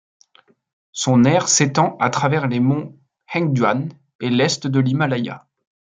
[0.93, 2.97] Son aire s'étend à travers les monts
[3.35, 3.89] Hengduan
[4.19, 5.45] et l'est de l’Himalaya.